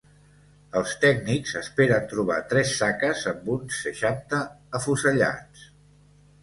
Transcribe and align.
Els 0.79 0.93
tècnics 1.03 1.51
esperen 1.59 2.09
trobar 2.15 2.39
tres 2.55 2.73
saques 2.81 3.23
amb 3.35 3.55
uns 3.59 3.79
seixanta 3.87 4.43
afusellats. 4.81 5.71